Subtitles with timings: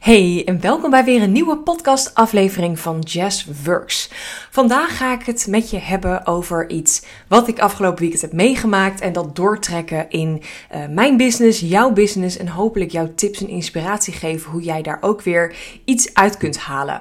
[0.00, 4.10] Hey en welkom bij weer een nieuwe podcast aflevering van Jazz Works.
[4.50, 9.00] Vandaag ga ik het met je hebben over iets wat ik afgelopen weekend heb meegemaakt
[9.00, 10.42] en dat doortrekken in
[10.74, 14.98] uh, mijn business, jouw business en hopelijk jouw tips en inspiratie geven hoe jij daar
[15.00, 17.00] ook weer iets uit kunt halen.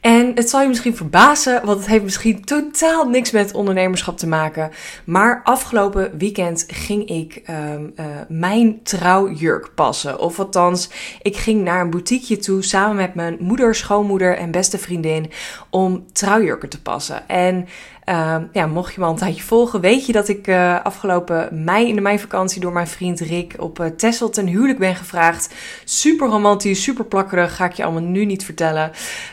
[0.00, 4.26] En het zal je misschien verbazen, want het heeft misschien totaal niks met ondernemerschap te
[4.26, 4.70] maken,
[5.04, 10.18] maar afgelopen weekend ging ik uh, uh, mijn trouwjurk passen.
[10.18, 10.90] Of althans,
[11.22, 15.30] ik ging naar een boutiqueje toe samen met mijn moeder, schoonmoeder en beste vriendin
[15.70, 17.28] om trouwjurken te passen.
[17.28, 17.68] En
[18.08, 21.64] uh, ja, mocht je me al een tijdje volgen, weet je dat ik uh, afgelopen
[21.64, 25.54] mei in de meivakantie door mijn vriend Rick op uh, Texel ten huwelijk ben gevraagd.
[25.84, 28.90] Super romantisch, super plakkerig, ga ik je allemaal nu niet vertellen.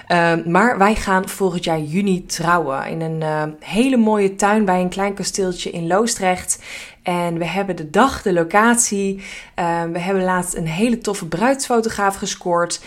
[0.07, 4.81] Uh, maar wij gaan volgend jaar juni trouwen in een uh, hele mooie tuin bij
[4.81, 6.63] een klein kasteeltje in Loosdrecht.
[7.03, 9.15] En we hebben de dag, de locatie.
[9.15, 12.81] Uh, we hebben laatst een hele toffe bruidsfotograaf gescoord.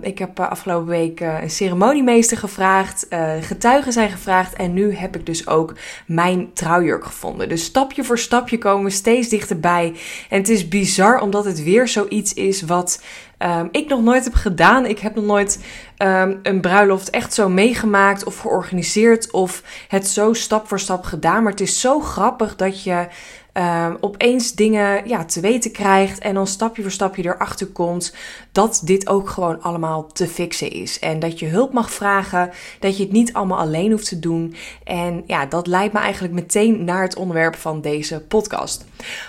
[0.00, 3.06] Ik heb afgelopen week een ceremoniemeester gevraagd.
[3.40, 4.54] getuigen zijn gevraagd.
[4.54, 5.74] En nu heb ik dus ook
[6.06, 7.48] mijn trouwjurk gevonden.
[7.48, 9.94] Dus stapje voor stapje komen we steeds dichterbij.
[10.28, 13.02] En het is bizar omdat het weer zoiets is wat
[13.38, 14.86] um, ik nog nooit heb gedaan.
[14.86, 15.64] Ik heb nog nooit
[15.98, 21.42] um, een bruiloft echt zo meegemaakt of georganiseerd of het zo stap voor stap gedaan.
[21.42, 23.06] Maar het is zo grappig dat je
[23.54, 28.14] um, opeens dingen ja, te weten krijgt en dan stapje voor stapje erachter komt
[28.52, 30.98] dat dit ook gewoon allemaal te fixen is.
[30.98, 32.50] En dat je hulp mag vragen,
[32.80, 34.54] dat je het niet allemaal alleen hoeft te doen.
[34.84, 38.84] En ja, dat leidt me eigenlijk meteen naar het onderwerp van deze podcast.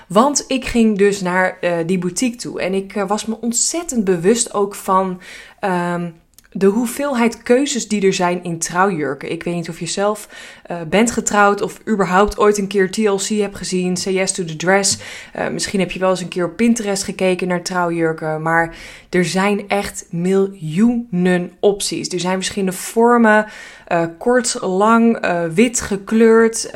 [0.07, 4.03] Want ik ging dus naar uh, die boutique toe en ik uh, was me ontzettend
[4.03, 5.21] bewust ook van.
[5.61, 6.21] Um,
[6.53, 9.31] de hoeveelheid keuzes die er zijn in trouwjurken.
[9.31, 10.27] Ik weet niet of je zelf
[10.71, 14.55] uh, bent getrouwd of überhaupt ooit een keer TLC hebt gezien, Say Yes to the
[14.55, 14.97] Dress.
[15.35, 18.75] Uh, misschien heb je wel eens een keer op Pinterest gekeken naar trouwjurken, maar
[19.09, 22.07] er zijn echt miljoenen opties.
[22.07, 23.45] Er zijn verschillende vormen,
[23.91, 26.71] uh, kort, lang, wit gekleurd,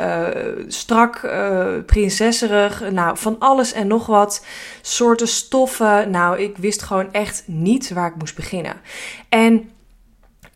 [0.67, 1.29] strak,
[1.85, 4.45] prinsesserig, nou van alles en nog wat.
[4.81, 6.11] Soorten stoffen.
[6.11, 8.73] Nou, ik wist gewoon echt niet waar ik moest beginnen.
[9.29, 9.66] En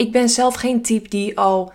[0.02, 1.72] ik ben zelf geen type die al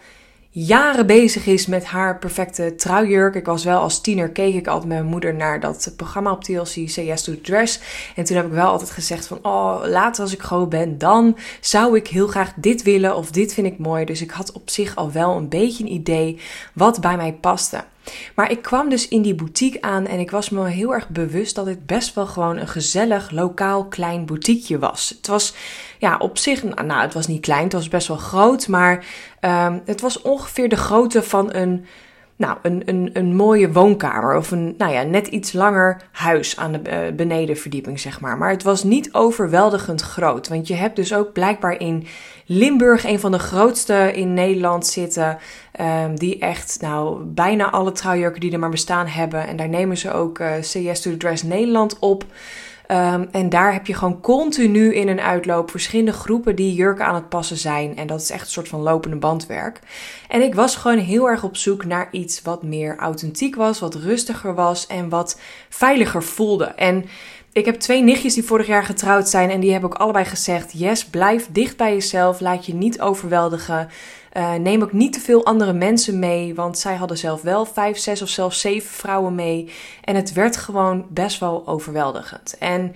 [0.50, 3.34] jaren bezig is met haar perfecte trouwjurk.
[3.34, 6.44] Ik was wel als tiener, keek ik altijd met mijn moeder naar dat programma op
[6.44, 7.80] TLC, Yes to Dress.
[8.14, 11.36] En toen heb ik wel altijd gezegd van, oh, later als ik groot ben, dan
[11.60, 14.04] zou ik heel graag dit willen of dit vind ik mooi.
[14.04, 16.40] Dus ik had op zich al wel een beetje een idee
[16.72, 17.84] wat bij mij paste.
[18.34, 21.54] Maar ik kwam dus in die boutique aan en ik was me heel erg bewust
[21.54, 25.08] dat het best wel gewoon een gezellig, lokaal, klein boutiqueje was.
[25.16, 25.54] Het was
[25.98, 29.04] ja, op zich, nou, het was niet klein, het was best wel groot, maar
[29.40, 31.86] um, het was ongeveer de grootte van een
[32.36, 36.72] nou, een, een, een mooie woonkamer of een nou ja, net iets langer huis aan
[36.72, 38.38] de uh, benedenverdieping, zeg maar.
[38.38, 40.48] Maar het was niet overweldigend groot.
[40.48, 42.06] Want je hebt dus ook blijkbaar in
[42.46, 45.38] Limburg een van de grootste in Nederland zitten.
[45.80, 49.46] Um, die echt, nou, bijna alle trouwjurken die er maar bestaan hebben.
[49.46, 52.24] En daar nemen ze ook uh, CS to the Dress Nederland op.
[52.90, 57.14] Um, en daar heb je gewoon continu in een uitloop verschillende groepen die jurken aan
[57.14, 57.96] het passen zijn.
[57.96, 59.80] En dat is echt een soort van lopende bandwerk.
[60.28, 63.94] En ik was gewoon heel erg op zoek naar iets wat meer authentiek was, wat
[63.94, 66.64] rustiger was en wat veiliger voelde.
[66.64, 67.04] En
[67.52, 70.72] ik heb twee nichtjes die vorig jaar getrouwd zijn en die hebben ook allebei gezegd:
[70.72, 73.88] Yes, blijf dicht bij jezelf, laat je niet overweldigen.
[74.36, 77.98] Uh, neem ook niet te veel andere mensen mee, want zij hadden zelf wel vijf,
[77.98, 79.70] zes of zelfs zeven vrouwen mee.
[80.04, 82.58] En het werd gewoon best wel overweldigend.
[82.58, 82.94] En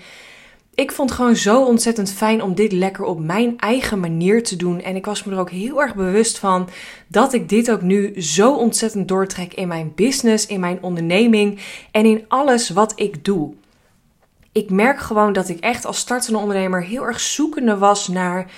[0.74, 4.56] ik vond het gewoon zo ontzettend fijn om dit lekker op mijn eigen manier te
[4.56, 4.80] doen.
[4.80, 6.68] En ik was me er ook heel erg bewust van
[7.06, 12.04] dat ik dit ook nu zo ontzettend doortrek in mijn business, in mijn onderneming en
[12.04, 13.52] in alles wat ik doe.
[14.52, 18.50] Ik merk gewoon dat ik echt als startende ondernemer heel erg zoekende was naar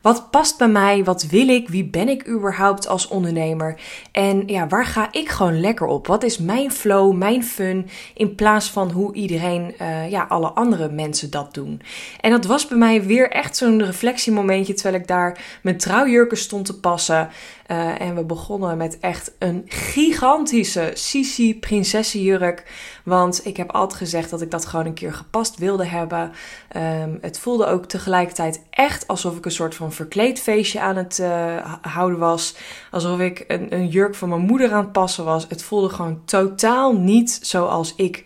[0.00, 1.04] wat past bij mij?
[1.04, 1.68] Wat wil ik?
[1.68, 3.80] Wie ben ik überhaupt als ondernemer?
[4.12, 6.06] En ja, waar ga ik gewoon lekker op?
[6.06, 7.88] Wat is mijn flow, mijn fun?
[8.14, 11.82] In plaats van hoe iedereen, uh, ja, alle andere mensen dat doen.
[12.20, 16.66] En dat was bij mij weer echt zo'n reflectiemomentje terwijl ik daar mijn trouwjurken stond
[16.66, 17.28] te passen.
[17.70, 22.64] Uh, en we begonnen met echt een gigantische Sisi prinsessenjurk.
[23.04, 26.32] Want ik heb altijd gezegd dat ik dat gewoon een keer gepast wilde hebben.
[26.76, 31.74] Um, het voelde ook tegelijkertijd echt alsof ik een soort van verkleedfeestje aan het uh,
[31.80, 32.56] houden was.
[32.90, 35.46] Alsof ik een, een, jurk van mijn moeder aan het passen was.
[35.48, 38.24] Het voelde gewoon totaal niet zoals ik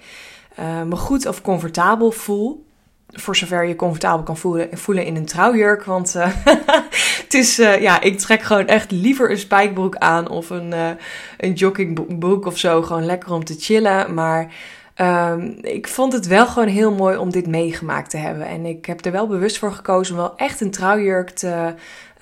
[0.58, 2.62] uh, me goed of comfortabel voel
[3.08, 5.84] voor zover je comfortabel kan voelen, voelen in een trouwjurk.
[5.84, 6.26] Want uh,
[7.24, 10.74] het is, ja, ik trek gewoon echt liever een spijkerbroek aan of een,
[11.38, 12.82] een joggingbroek of zo.
[12.82, 14.14] Gewoon lekker om te chillen.
[14.14, 14.52] Maar
[15.00, 18.46] um, ik vond het wel gewoon heel mooi om dit meegemaakt te hebben.
[18.46, 21.74] En ik heb er wel bewust voor gekozen om wel echt een trouwjurk te,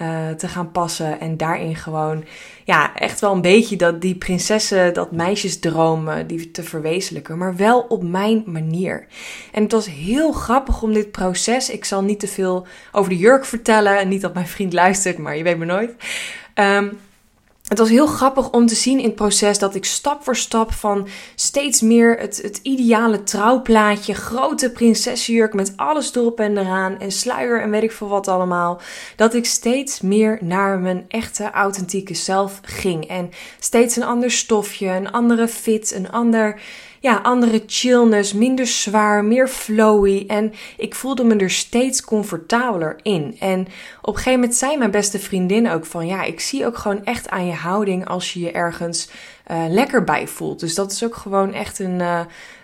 [0.02, 1.20] uh, te gaan passen.
[1.20, 2.24] En daarin gewoon,
[2.64, 7.38] ja, echt wel een beetje dat die prinsessen, dat meisjesdromen, die te verwezenlijken.
[7.38, 9.06] Maar wel op mijn manier.
[9.52, 11.70] En het was heel grappig om dit proces.
[11.70, 14.08] Ik zal niet te veel over de jurk vertellen.
[14.08, 15.94] Niet dat mijn vriend luistert, maar je weet me nooit.
[16.54, 16.98] Um,
[17.68, 20.72] het was heel grappig om te zien in het proces dat ik stap voor stap
[20.72, 27.12] van steeds meer het, het ideale trouwplaatje, grote prinsessenjurk met alles erop en eraan en
[27.12, 28.80] sluier en weet ik veel wat allemaal,
[29.16, 33.08] dat ik steeds meer naar mijn echte authentieke zelf ging.
[33.08, 36.60] En steeds een ander stofje, een andere fit, een ander
[37.02, 40.24] ja, andere chillness, minder zwaar, meer flowy.
[40.26, 43.36] En ik voelde me er steeds comfortabeler in.
[43.38, 43.60] En
[44.00, 47.04] op een gegeven moment zei mijn beste vriendin ook van ja, ik zie ook gewoon
[47.04, 49.08] echt aan je houding als je je ergens
[49.50, 50.60] uh, lekker bij voelt.
[50.60, 52.20] Dus dat is ook gewoon echt een, uh,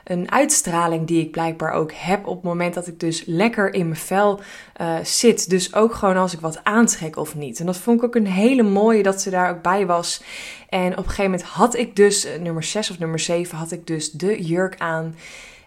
[0.09, 3.85] een uitstraling die ik blijkbaar ook heb op het moment dat ik dus lekker in
[3.85, 4.41] mijn vel
[4.81, 5.51] uh, zit.
[5.51, 7.61] Dus ook gewoon als ik wat aantrek of niet.
[7.61, 10.23] En dat vond ik ook een hele mooie dat ze daar ook bij was.
[10.69, 13.87] En op een gegeven moment had ik dus, nummer 6 of nummer 7, had ik
[13.87, 15.15] dus de jurk aan.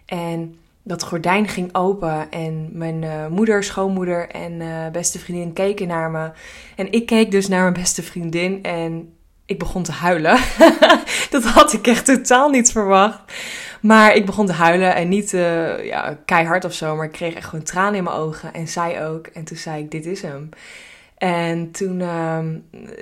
[0.06, 4.62] En dat gordijn ging open en mijn uh, moeder, schoonmoeder en
[4.92, 6.30] beste vriendin keken naar me.
[6.76, 9.12] En ik keek dus naar mijn beste vriendin en
[9.46, 10.38] ik begon te huilen.
[11.30, 13.20] dat had ik echt totaal niet verwacht.
[13.80, 17.34] Maar ik begon te huilen en niet uh, ja, keihard of zo, maar ik kreeg
[17.34, 18.54] echt gewoon tranen in mijn ogen.
[18.54, 19.26] En zij ook.
[19.26, 20.48] En toen zei ik, dit is hem.
[21.22, 22.02] En toen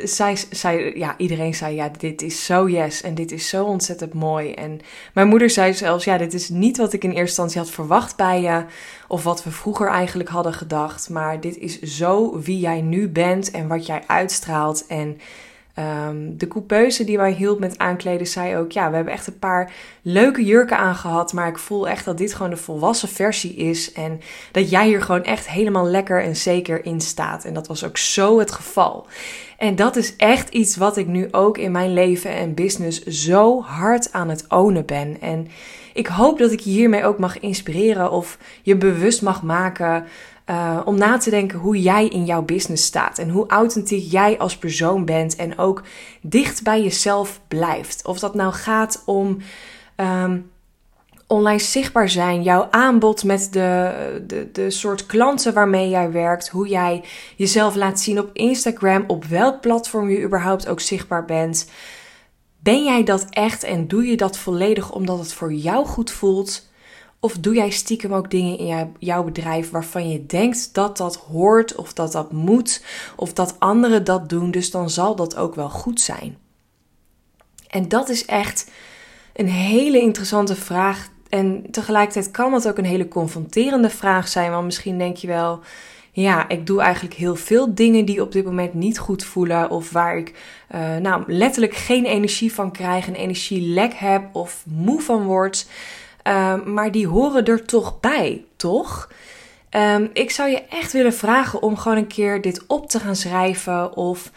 [0.04, 4.14] zei, zei, ja, iedereen zei, ja, dit is zo yes en dit is zo ontzettend
[4.14, 4.52] mooi.
[4.52, 4.80] En
[5.14, 8.16] mijn moeder zei zelfs, ja, dit is niet wat ik in eerste instantie had verwacht
[8.16, 8.64] bij je,
[9.08, 13.50] of wat we vroeger eigenlijk hadden gedacht, maar dit is zo wie jij nu bent
[13.50, 14.86] en wat jij uitstraalt.
[14.86, 15.20] En
[15.80, 19.38] Um, de coupeuse die mij hielp met aankleden zei ook: Ja, we hebben echt een
[19.38, 19.72] paar
[20.02, 21.32] leuke jurken aangehad.
[21.32, 23.92] Maar ik voel echt dat dit gewoon de volwassen versie is.
[23.92, 24.20] En
[24.52, 27.44] dat jij hier gewoon echt helemaal lekker en zeker in staat.
[27.44, 29.06] En dat was ook zo het geval.
[29.58, 33.62] En dat is echt iets wat ik nu ook in mijn leven en business zo
[33.62, 35.20] hard aan het ownen ben.
[35.20, 35.48] En
[35.92, 40.04] ik hoop dat ik je hiermee ook mag inspireren of je bewust mag maken
[40.50, 44.38] uh, om na te denken hoe jij in jouw business staat en hoe authentiek jij
[44.38, 45.82] als persoon bent en ook
[46.20, 48.06] dicht bij jezelf blijft.
[48.06, 49.38] Of dat nou gaat om
[49.96, 50.50] um,
[51.26, 53.92] online zichtbaar zijn, jouw aanbod met de,
[54.26, 57.04] de, de soort klanten waarmee jij werkt, hoe jij
[57.36, 61.70] jezelf laat zien op Instagram, op welk platform je überhaupt ook zichtbaar bent.
[62.62, 66.69] Ben jij dat echt en doe je dat volledig omdat het voor jou goed voelt?
[67.20, 71.74] Of doe jij stiekem ook dingen in jouw bedrijf waarvan je denkt dat dat hoort
[71.74, 72.84] of dat dat moet
[73.16, 76.38] of dat anderen dat doen, dus dan zal dat ook wel goed zijn?
[77.70, 78.70] En dat is echt
[79.32, 81.08] een hele interessante vraag.
[81.28, 84.50] En tegelijkertijd kan dat ook een hele confronterende vraag zijn.
[84.50, 85.60] Want misschien denk je wel,
[86.12, 89.70] ja, ik doe eigenlijk heel veel dingen die op dit moment niet goed voelen.
[89.70, 90.34] Of waar ik
[90.74, 95.66] uh, nou, letterlijk geen energie van krijg, een energielek heb of moe van word.
[96.22, 99.08] Ehm, maar die horen er toch bij, toch?
[99.76, 103.16] Um, ik zou je echt willen vragen om gewoon een keer dit op te gaan
[103.16, 103.96] schrijven.
[103.96, 104.30] Of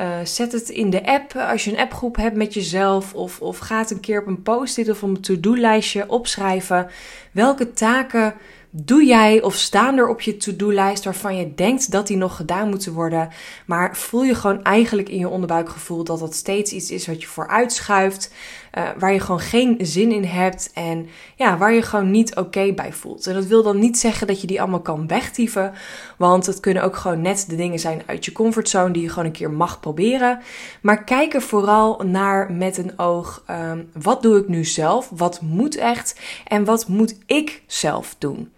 [0.00, 3.14] uh, zet het in de app als je een appgroep hebt met jezelf.
[3.14, 6.88] Of, of ga het een keer op een post-it of een to-do-lijstje opschrijven.
[7.32, 8.34] Welke taken
[8.70, 12.68] doe jij of staan er op je to-do-lijst waarvan je denkt dat die nog gedaan
[12.68, 13.28] moeten worden,
[13.66, 17.28] maar voel je gewoon eigenlijk in je onderbuikgevoel dat dat steeds iets is wat je
[17.28, 18.32] vooruitschuift,
[18.78, 22.72] uh, waar je gewoon geen zin in hebt en ja, waar je gewoon niet oké
[22.72, 23.26] bij voelt.
[23.26, 25.72] En dat wil dan niet zeggen dat je die allemaal kan wegtieven,
[26.18, 29.24] want het kunnen ook gewoon net de dingen zijn uit je comfortzone die je gewoon
[29.24, 30.40] een keer mag proberen.
[30.82, 35.10] Maar kijk er vooral naar met een oog, um, wat doe ik nu zelf?
[35.16, 36.20] Wat moet echt?
[36.46, 38.48] En wat moet ik zelf doen?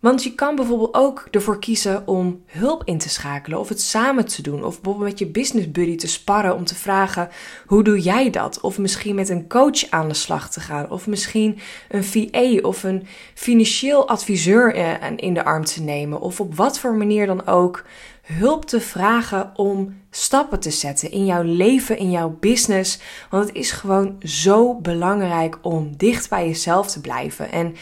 [0.00, 4.26] Want je kan bijvoorbeeld ook ervoor kiezen om hulp in te schakelen of het samen
[4.26, 4.64] te doen.
[4.64, 7.28] Of bijvoorbeeld met je business buddy te sparren om te vragen:
[7.66, 8.60] hoe doe jij dat?
[8.60, 10.90] Of misschien met een coach aan de slag te gaan.
[10.90, 16.20] Of misschien een VA of een financieel adviseur eh, in de arm te nemen.
[16.20, 17.84] Of op wat voor manier dan ook
[18.22, 22.98] hulp te vragen om stappen te zetten in jouw leven, in jouw business.
[23.30, 27.52] Want het is gewoon zo belangrijk om dicht bij jezelf te blijven.
[27.52, 27.74] En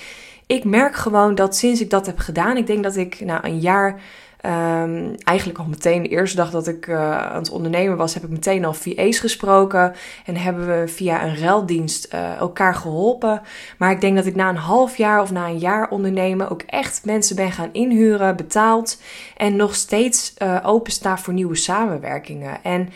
[0.48, 3.58] ik merk gewoon dat sinds ik dat heb gedaan, ik denk dat ik na een
[3.58, 4.00] jaar.
[4.46, 8.24] Um, eigenlijk al meteen de eerste dag dat ik uh, aan het ondernemen was, heb
[8.24, 9.94] ik meteen al VA's gesproken.
[10.24, 13.42] En hebben we via een ruildienst uh, elkaar geholpen.
[13.78, 16.62] Maar ik denk dat ik na een half jaar of na een jaar ondernemen ook
[16.62, 19.00] echt mensen ben gaan inhuren, betaald.
[19.36, 22.62] En nog steeds uh, voor nieuwe samenwerkingen.
[22.62, 22.88] En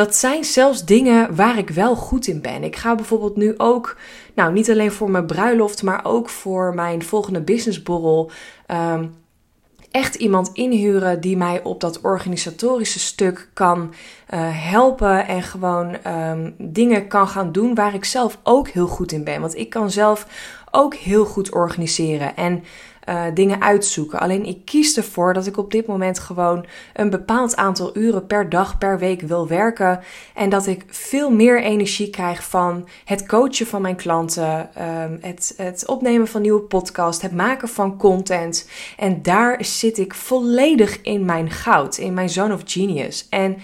[0.00, 2.64] dat zijn zelfs dingen waar ik wel goed in ben.
[2.64, 3.96] Ik ga bijvoorbeeld nu ook,
[4.34, 8.30] nou niet alleen voor mijn bruiloft, maar ook voor mijn volgende businessborrel.
[8.66, 9.14] Um,
[9.90, 13.94] echt iemand inhuren die mij op dat organisatorische stuk kan
[14.34, 14.40] uh,
[14.70, 19.24] helpen en gewoon um, dingen kan gaan doen waar ik zelf ook heel goed in
[19.24, 19.40] ben.
[19.40, 20.26] Want ik kan zelf
[20.70, 22.36] ook heel goed organiseren.
[22.36, 22.64] En
[23.10, 24.20] uh, dingen uitzoeken.
[24.20, 28.48] Alleen ik kies ervoor dat ik op dit moment gewoon een bepaald aantal uren per
[28.48, 30.00] dag, per week wil werken.
[30.34, 34.70] En dat ik veel meer energie krijg van het coachen van mijn klanten,
[35.02, 38.68] um, het, het opnemen van nieuwe podcasts, het maken van content.
[38.96, 43.26] En daar zit ik volledig in mijn goud, in mijn zone of genius.
[43.30, 43.56] En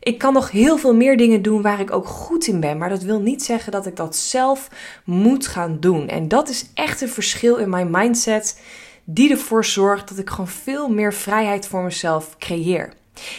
[0.00, 2.78] ik kan nog heel veel meer dingen doen waar ik ook goed in ben.
[2.78, 4.68] Maar dat wil niet zeggen dat ik dat zelf
[5.04, 6.08] moet gaan doen.
[6.08, 8.60] En dat is echt een verschil in mijn mindset.
[9.04, 12.92] Die ervoor zorgt dat ik gewoon veel meer vrijheid voor mezelf creëer.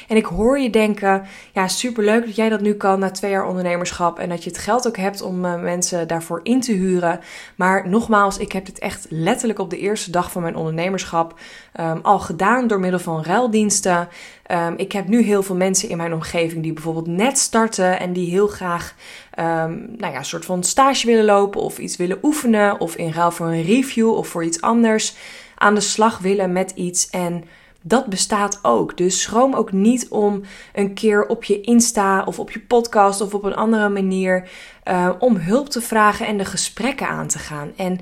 [0.07, 3.47] En ik hoor je denken: ja, superleuk dat jij dat nu kan na twee jaar
[3.47, 4.19] ondernemerschap.
[4.19, 7.19] En dat je het geld ook hebt om uh, mensen daarvoor in te huren.
[7.55, 11.39] Maar nogmaals, ik heb dit echt letterlijk op de eerste dag van mijn ondernemerschap
[11.79, 14.07] um, al gedaan door middel van ruildiensten.
[14.51, 18.13] Um, ik heb nu heel veel mensen in mijn omgeving die bijvoorbeeld net starten en
[18.13, 18.95] die heel graag
[19.39, 22.79] um, nou ja, een soort van stage willen lopen of iets willen oefenen.
[22.79, 25.15] Of in ruil voor een review of voor iets anders
[25.55, 27.09] aan de slag willen met iets.
[27.09, 27.43] En
[27.81, 28.97] dat bestaat ook.
[28.97, 30.41] Dus schroom ook niet om
[30.73, 34.49] een keer op je Insta of op je podcast of op een andere manier
[34.85, 37.71] uh, om hulp te vragen en de gesprekken aan te gaan.
[37.75, 37.99] En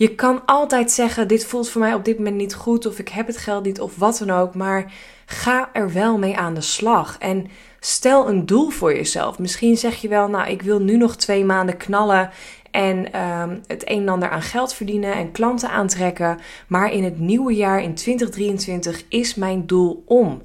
[0.00, 3.08] je kan altijd zeggen: Dit voelt voor mij op dit moment niet goed, of ik
[3.08, 4.54] heb het geld niet, of wat dan ook.
[4.54, 4.92] Maar
[5.26, 7.16] ga er wel mee aan de slag.
[7.18, 7.46] En
[7.80, 9.38] stel een doel voor jezelf.
[9.38, 12.30] Misschien zeg je wel: Nou, ik wil nu nog twee maanden knallen
[12.70, 16.38] en um, het een en ander aan geld verdienen en klanten aantrekken.
[16.66, 20.42] Maar in het nieuwe jaar, in 2023, is mijn doel om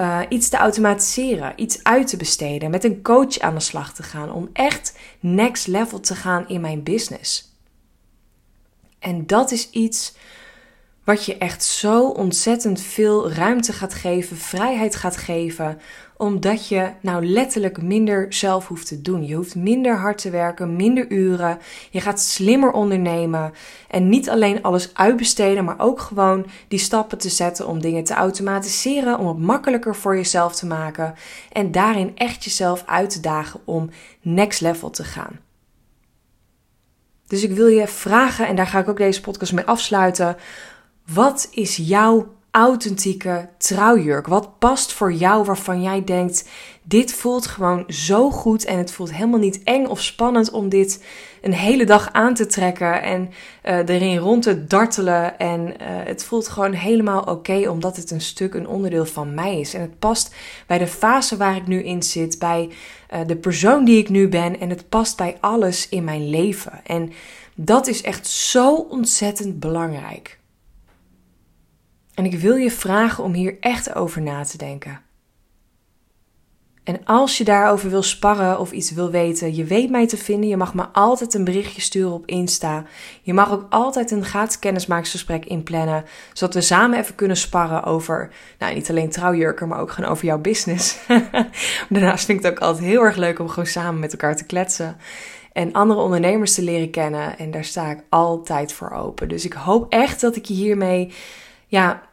[0.00, 4.02] uh, iets te automatiseren, iets uit te besteden, met een coach aan de slag te
[4.02, 7.56] gaan, om echt next level te gaan in mijn business.
[8.98, 10.16] En dat is iets
[11.04, 15.80] wat je echt zo ontzettend veel ruimte gaat geven, vrijheid gaat geven,
[16.18, 19.26] omdat je nou letterlijk minder zelf hoeft te doen.
[19.26, 21.58] Je hoeft minder hard te werken, minder uren.
[21.90, 23.52] Je gaat slimmer ondernemen
[23.88, 28.14] en niet alleen alles uitbesteden, maar ook gewoon die stappen te zetten om dingen te
[28.14, 31.14] automatiseren, om het makkelijker voor jezelf te maken
[31.52, 35.38] en daarin echt jezelf uit te dagen om next level te gaan.
[37.26, 40.36] Dus ik wil je vragen, en daar ga ik ook deze podcast mee afsluiten.
[41.12, 44.26] Wat is jouw authentieke trouwjurk?
[44.26, 46.48] Wat past voor jou waarvan jij denkt:
[46.82, 51.04] dit voelt gewoon zo goed en het voelt helemaal niet eng of spannend om dit
[51.42, 53.30] een hele dag aan te trekken en
[53.64, 55.38] uh, erin rond te dartelen.
[55.38, 59.60] En uh, het voelt gewoon helemaal oké omdat het een stuk, een onderdeel van mij
[59.60, 59.74] is.
[59.74, 60.34] En het past
[60.66, 62.68] bij de fase waar ik nu in zit, bij
[63.14, 66.80] uh, de persoon die ik nu ben en het past bij alles in mijn leven.
[66.84, 67.12] En
[67.54, 70.37] dat is echt zo ontzettend belangrijk.
[72.18, 75.00] En ik wil je vragen om hier echt over na te denken.
[76.84, 80.48] En als je daarover wil sparren of iets wil weten, je weet mij te vinden.
[80.48, 82.84] Je mag me altijd een berichtje sturen op Insta.
[83.22, 88.30] Je mag ook altijd een gratis kennismakingsgesprek inplannen, zodat we samen even kunnen sparren over,
[88.58, 90.98] nou niet alleen trouwjurken, maar ook gewoon over jouw business.
[91.88, 94.46] Daarnaast vind ik het ook altijd heel erg leuk om gewoon samen met elkaar te
[94.46, 94.96] kletsen
[95.52, 97.38] en andere ondernemers te leren kennen.
[97.38, 99.28] En daar sta ik altijd voor open.
[99.28, 101.12] Dus ik hoop echt dat ik je hiermee
[101.66, 102.07] ja,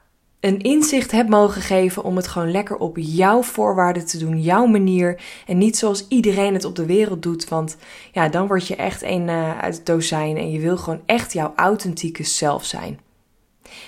[0.45, 4.65] een inzicht heb mogen geven om het gewoon lekker op jouw voorwaarden te doen, jouw
[4.65, 5.21] manier.
[5.47, 7.49] En niet zoals iedereen het op de wereld doet.
[7.49, 7.77] Want
[8.11, 11.33] ja, dan word je echt een uh, uit het dozijn en je wil gewoon echt
[11.33, 12.99] jouw authentieke zelf zijn.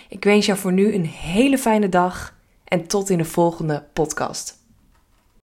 [0.10, 4.57] Ik wens jou voor nu een hele fijne dag en tot in de volgende podcast.